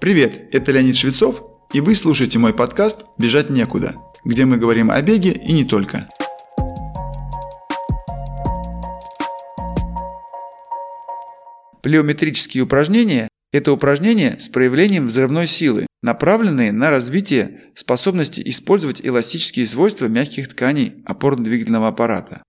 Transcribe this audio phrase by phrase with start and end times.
[0.00, 1.42] Привет, это Леонид Швецов,
[1.72, 6.08] и вы слушаете мой подкаст «Бежать некуда», где мы говорим о беге и не только.
[11.82, 20.06] Плеометрические упражнения– это упражнения с проявлением взрывной силы, направленные на развитие способности использовать эластические свойства
[20.06, 22.42] мягких тканей опорно-двигательного аппарата.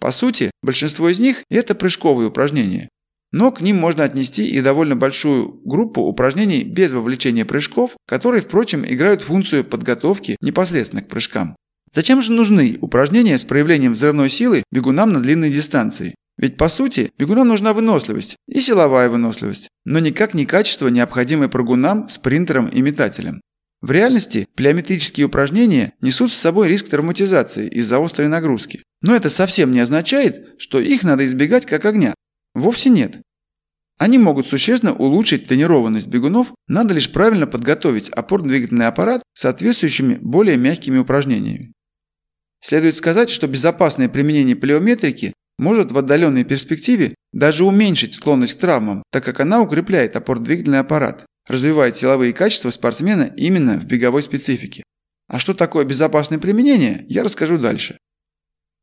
[0.00, 2.88] По сути, большинство из них– это прыжковые упражнения,
[3.32, 8.84] но к ним можно отнести и довольно большую группу упражнений без вовлечения прыжков, которые, впрочем,
[8.86, 11.56] играют функцию подготовки непосредственно к прыжкам.
[11.94, 16.14] Зачем же нужны упражнения с проявлением взрывной силы бегунам на длинной дистанции?
[16.36, 22.08] Ведь по сути бегунам нужна выносливость и силовая выносливость, но никак не качество, необходимое прыгунам,
[22.08, 23.40] спринтерам и метателям.
[23.80, 28.82] В реальности плеометрические упражнения несут с собой риск травматизации из-за острой нагрузки.
[29.02, 32.14] Но это совсем не означает, что их надо избегать как огня.
[32.54, 33.18] Вовсе нет.
[33.98, 40.98] Они могут существенно улучшить тренированность бегунов, надо лишь правильно подготовить опорно-двигательный аппарат соответствующими более мягкими
[40.98, 41.72] упражнениями.
[42.60, 49.02] Следует сказать, что безопасное применение плеометрики может в отдаленной перспективе даже уменьшить склонность к травмам,
[49.10, 54.84] так как она укрепляет опорно-двигательный аппарат, развивает силовые качества спортсмена именно в беговой специфике.
[55.26, 57.98] А что такое безопасное применение, я расскажу дальше.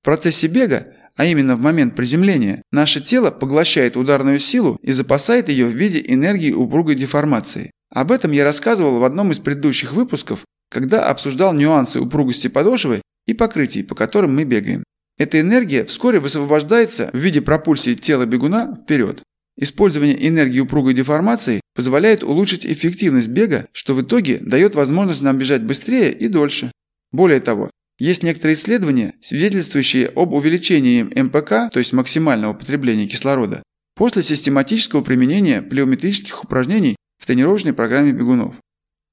[0.05, 5.67] Процессе бега а именно в момент приземления, наше тело поглощает ударную силу и запасает ее
[5.67, 7.71] в виде энергии упругой деформации.
[7.93, 13.33] Об этом я рассказывал в одном из предыдущих выпусков, когда обсуждал нюансы упругости подошвы и
[13.33, 14.83] покрытий, по которым мы бегаем.
[15.17, 19.23] Эта энергия вскоре высвобождается в виде пропульсии тела бегуна вперед.
[19.57, 25.63] Использование энергии упругой деформации позволяет улучшить эффективность бега, что в итоге дает возможность нам бежать
[25.63, 26.73] быстрее и дольше.
[27.13, 33.63] Более того, есть некоторые исследования, свидетельствующие об увеличении МПК, то есть максимального потребления кислорода,
[33.95, 38.55] после систематического применения плеометрических упражнений в тренировочной программе бегунов.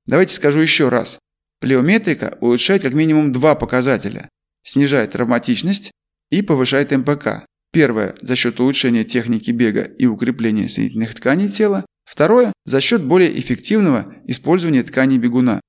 [0.06, 1.19] Давайте скажу еще раз.
[1.61, 4.28] Плеометрика улучшает как минимум два показателя.
[4.64, 5.92] Снижает травматичность
[6.30, 7.46] и повышает МПК.
[7.73, 11.86] Первое– за счет улучшения техники бега и укрепления соединительных тканей тела.
[12.05, 15.61] Второе– за счет более эффективного использования тканей бегуна.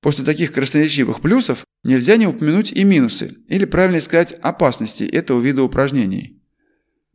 [0.00, 5.62] После таких красноречивых плюсов нельзя не упомянуть и минусы, или правильно сказать опасности этого вида
[5.62, 6.40] упражнений.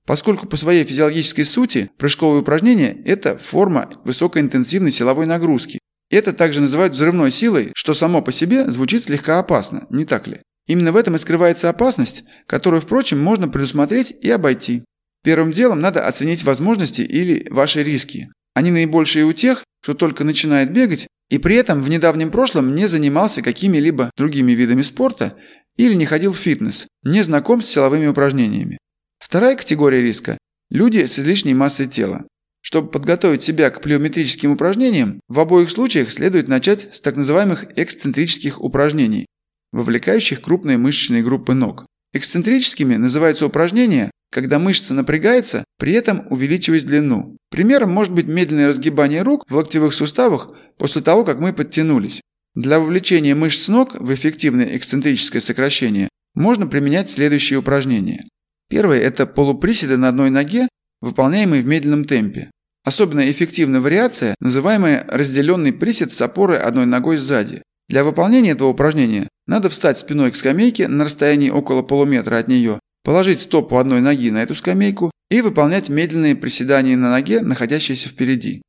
[0.05, 5.79] Поскольку по своей физиологической сути прыжковые упражнения– это форма высокоинтенсивной силовой нагрузки.
[6.11, 10.41] Это также называют взрывной силой, что само по себе звучит слегка опасно, не так ли?
[10.67, 14.83] Именно в этом и скрывается опасность, которую, впрочем, можно предусмотреть и обойти.
[15.23, 18.29] Первым делом надо оценить возможности или ваши риски.
[18.53, 22.87] Они наибольшие у тех, кто только начинает бегать и при этом в недавнем прошлом не
[22.87, 25.35] занимался какими-либо другими видами спорта
[25.75, 28.77] или не ходил в фитнес, не знаком с силовыми упражнениями.
[29.19, 30.37] Вторая категория риска–
[30.69, 32.25] люди с излишней массой тела.
[32.61, 38.59] Чтобы подготовить себя к плеометрическим упражнениям, в обоих случаях следует начать с так называемых эксцентрических
[38.59, 39.27] упражнений,
[39.71, 41.85] вовлекающих крупные мышечные группы ног.
[42.13, 47.34] Эксцентрическими называются упражнения, когда мышца напрягается, при этом увеличиваясь длину.
[47.49, 52.21] Примером может быть медленное разгибание рук в локтевых суставах после того, как мы подтянулись.
[52.55, 58.25] Для вовлечения мышц ног в эффективное эксцентрическое сокращение можно применять следующие упражнения.
[58.69, 60.67] Первое– это полуприседы на одной ноге,
[61.01, 62.49] выполняемые в медленном темпе.
[62.83, 67.61] Особенно эффективна вариация, называемая разделенный присед с опорой одной ногой сзади.
[67.87, 72.79] Для выполнения этого упражнения надо встать спиной к скамейке на расстоянии около полуметра от нее
[73.05, 78.63] положить стопу одной ноги на эту скамейку и выполнять медленные приседания на ноге, находящейся впереди.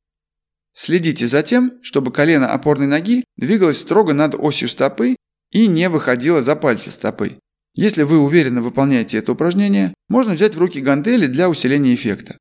[0.73, 5.15] Следите за тем, чтобы колено опорной ноги двигалось строго над осью стопы
[5.51, 7.33] и не выходило за пальцы стопы.
[7.73, 12.37] Если вы уверенно выполняете это упражнение, можно взять в руки гантели для усиления эффекта.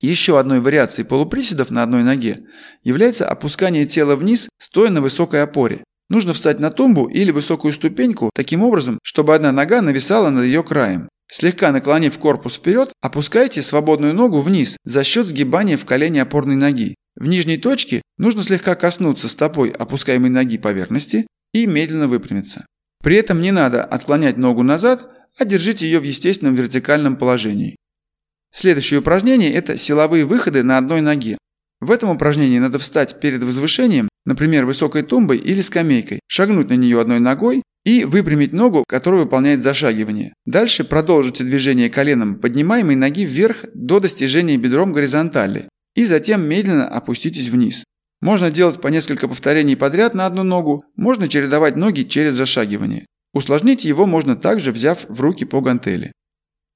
[0.00, 2.46] Еще одной вариацией полуприседов на одной ноге
[2.82, 5.84] является опускание тела вниз, стоя на высокой опоре.
[6.10, 10.64] Нужно встать на тумбу или высокую ступеньку таким образом, чтобы одна нога нависала над ее
[10.64, 11.08] краем.
[11.30, 16.96] Слегка наклонив корпус вперед, опускайте свободную ногу вниз за счет сгибания в колене опорной ноги.
[17.14, 22.66] В нижней точке нужно слегка коснуться стопой опускаемой ноги поверхности и медленно выпрямиться.
[23.04, 25.08] При этом не надо отклонять ногу назад,
[25.38, 27.76] а держите ее в естественном вертикальном положении.
[28.52, 31.38] Следующее упражнение– это силовые выходы на одной ноге.
[31.78, 37.00] В этом упражнении надо встать перед возвышением, например, высокой тумбой или скамейкой, шагнуть на нее
[37.00, 40.34] одной ногой и выпрямить ногу, которая выполняет зашагивание.
[40.44, 47.48] Дальше продолжите движение коленом поднимаемой ноги вверх до достижения бедром горизонтали и затем медленно опуститесь
[47.48, 47.84] вниз.
[48.20, 53.06] Можно делать по несколько повторений подряд на одну ногу, можно чередовать ноги через зашагивание.
[53.32, 56.12] Усложнить его можно также, взяв в руки по гантели.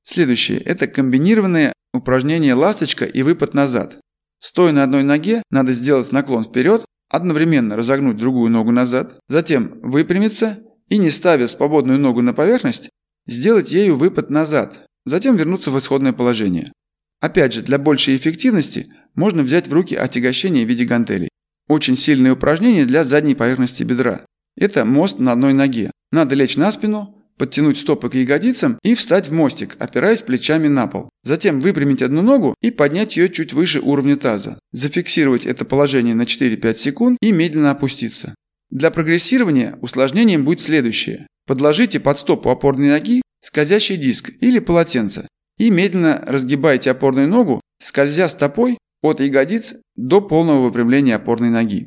[0.05, 3.99] Следующее– это комбинированное упражнение «Ласточка» и выпад назад.
[4.41, 10.61] Стоя на одной ноге, надо сделать наклон вперед, одновременно разогнуть другую ногу назад, затем выпрямиться
[10.89, 12.91] и, не ставя свободную ногу на поверхность,
[13.27, 16.73] сделать ею выпад назад, затем вернуться в исходное положение.
[17.21, 21.31] Опять же, для большей эффективности можно взять в руки отягощение в виде гантелей.
[21.69, 24.21] Очень сильное упражнение для задней поверхности бедра.
[24.57, 25.91] Это мост на одной ноге.
[26.13, 30.87] Надо лечь на спину, подтянуть стопы к ягодицам и встать в мостик, опираясь плечами на
[30.87, 31.11] пол.
[31.23, 34.59] Затем выпрямить одну ногу и поднять ее чуть выше уровня таза.
[34.73, 38.35] Зафиксировать это положение на 4-5 секунд и медленно опуститься.
[38.71, 41.27] Для прогрессирования усложнением будет следующее.
[41.47, 45.29] Подложите под стопу опорной ноги скользящий диск или полотенце
[45.59, 51.87] и медленно разгибайте опорную ногу, скользя стопой от ягодиц до полного выпрямления опорной ноги.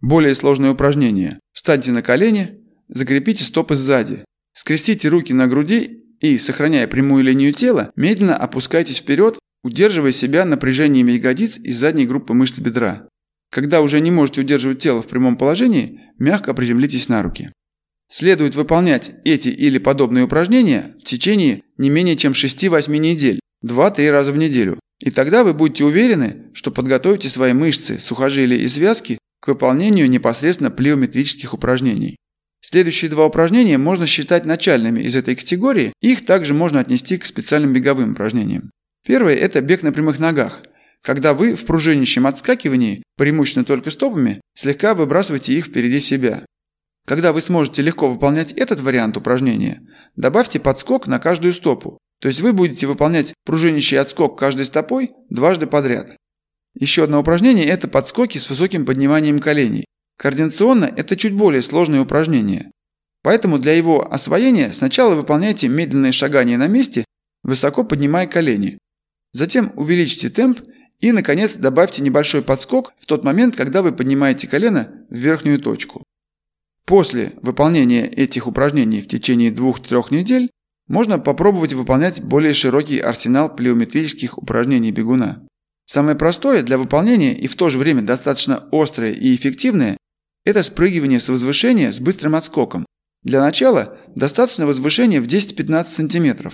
[0.00, 1.38] Более сложное упражнение.
[1.52, 4.24] Встаньте на колени, закрепите стопы сзади,
[4.58, 11.06] скрестите руки на груди и, сохраняя прямую линию тела, медленно опускайтесь вперед, удерживая себя напряжением
[11.06, 13.06] ягодиц и задней группы мышц бедра.
[13.52, 17.52] Когда уже не можете удерживать тело в прямом положении, мягко приземлитесь на руки.
[18.10, 24.32] Следует выполнять эти или подобные упражнения в течение не менее чем 6-8 недель, 2-3 раза
[24.32, 24.80] в неделю.
[24.98, 30.72] И тогда вы будете уверены, что подготовите свои мышцы, сухожилия и связки к выполнению непосредственно
[30.72, 32.16] плеометрических упражнений.
[32.70, 37.72] Следующие два упражнения можно считать начальными из этой категории, их также можно отнести к специальным
[37.72, 38.72] беговым упражнениям.
[39.06, 40.60] Первое– это бег на прямых ногах,
[41.00, 46.44] когда вы в пружинищем отскакивании, преимущественно только стопами, слегка выбрасываете их впереди себя.
[47.06, 49.80] Когда вы сможете легко выполнять этот вариант упражнения,
[50.14, 55.66] добавьте подскок на каждую стопу, то есть вы будете выполнять пружинищий отскок каждой стопой дважды
[55.66, 56.18] подряд.
[56.78, 59.86] Еще одно упражнение– это подскоки с высоким подниманием коленей.
[60.18, 62.70] Координационно это чуть более сложное упражнение.
[63.22, 67.04] Поэтому для его освоения сначала выполняйте медленное шагание на месте,
[67.42, 68.78] высоко поднимая колени.
[69.32, 70.60] Затем увеличьте темп
[71.00, 76.02] и, наконец, добавьте небольшой подскок в тот момент, когда вы поднимаете колено в верхнюю точку.
[76.84, 80.50] После выполнения этих упражнений в течение 2-3 недель
[80.88, 85.46] можно попробовать выполнять более широкий арсенал плеометрических упражнений бегуна.
[85.84, 89.96] Самое простое для выполнения и в то же время достаточно острое и эффективное–
[90.44, 92.86] это спрыгивание с возвышения с быстрым отскоком.
[93.22, 96.52] Для начала достаточно возвышения в 10-15 см,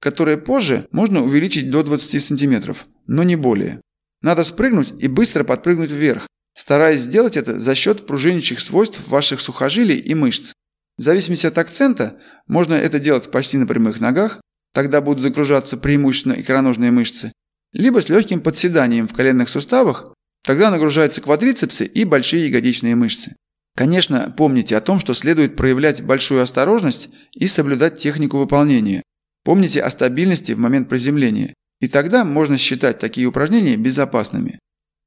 [0.00, 2.76] которое позже можно увеличить до 20 см,
[3.06, 3.80] но не более.
[4.22, 6.26] Надо спрыгнуть и быстро подпрыгнуть вверх,
[6.56, 10.52] стараясь сделать это за счет пружинищих свойств ваших сухожилий и мышц.
[10.96, 14.40] В зависимости от акцента, можно это делать почти на прямых ногах,
[14.72, 17.32] тогда будут загружаться преимущественно икроножные мышцы,
[17.72, 20.13] либо с легким подседанием в коленных суставах,
[20.44, 23.34] тогда нагружаются квадрицепсы и большие ягодичные мышцы.
[23.76, 29.02] Конечно, помните о том, что следует проявлять большую осторожность и соблюдать технику выполнения.
[29.42, 34.58] Помните о стабильности в момент приземления, и тогда можно считать такие упражнения безопасными.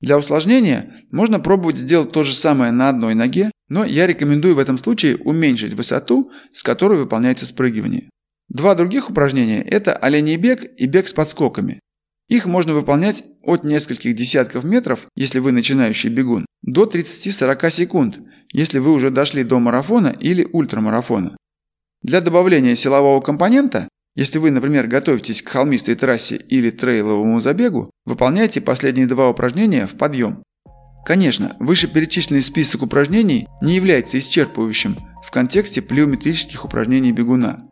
[0.02, 4.60] Для усложнения можно пробовать сделать то же самое на одной ноге, но я рекомендую в
[4.60, 8.10] этом случае уменьшить высоту, с которой выполняется спрыгивание.
[8.50, 11.80] Два других упражнения– это оленей бег и бег с подскоками.
[12.30, 18.20] Их можно выполнять от нескольких десятков метров, если вы начинающий бегун, до 30-40 секунд,
[18.52, 21.38] если вы уже дошли до марафона или ультрамарафона.
[22.02, 23.88] Для добавления силового компонента
[24.18, 29.96] если вы, например, готовитесь к холмистой трассе или трейловому забегу, выполняйте последние два упражнения в
[29.96, 30.42] подъем.
[31.06, 37.70] Конечно, вышеперечисленный список упражнений не является исчерпывающим в контексте плеометрических упражнений бегуна.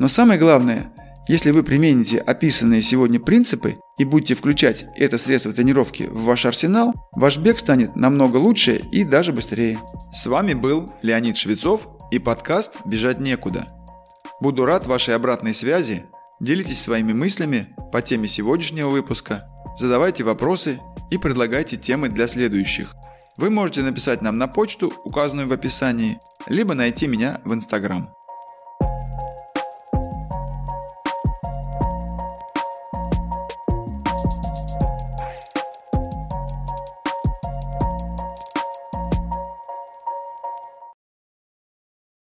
[0.00, 0.92] Но самое главное,
[1.28, 6.94] если вы примените описанные сегодня принципы и будете включать это средство тренировки в ваш арсенал,
[7.12, 9.78] ваш бег станет намного лучше и даже быстрее.
[10.12, 13.66] С вами был Леонид Швецов и подкаст «Бежать некуда».
[14.40, 16.06] Буду рад вашей обратной связи.
[16.40, 19.48] Делитесь своими мыслями по теме сегодняшнего выпуска,
[19.78, 20.78] задавайте вопросы
[21.10, 22.94] и предлагайте темы для следующих.
[23.38, 28.15] Вы можете написать нам на почту, указанную в описании, либо найти меня в Инстаграм.